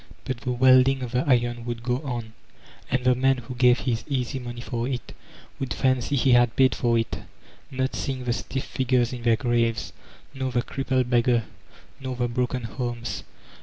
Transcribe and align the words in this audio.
But 0.25 0.37
the 0.41 0.51
welding 0.51 1.03
of 1.03 1.11
the 1.11 1.23
iron 1.29 1.63
would 1.65 1.83
go 1.83 1.97
on, 2.01 2.33
and 2.89 3.03
the 3.03 3.13
man 3.13 3.37
who 3.37 3.53
gave 3.53 3.81
his 3.81 4.03
easy 4.07 4.39
money 4.39 4.59
for 4.59 4.87
it 4.87 5.13
would 5.59 5.75
fancy 5.75 6.15
he 6.15 6.31
had 6.31 6.55
paid 6.55 6.73
for 6.73 6.97
it, 6.97 7.19
not 7.69 7.91
seeii^ 7.91 8.25
the 8.25 8.33
stiff 8.33 8.63
figures 8.63 9.13
in 9.13 9.21
their 9.21 9.35
graves, 9.35 9.93
nor 10.33 10.51
the 10.51 10.63
crippled 10.63 11.11
beg 11.11 11.25
gar, 11.25 11.43
nor 11.99 12.15
the 12.15 12.27
broken 12.27 12.63
homes. 12.63 13.23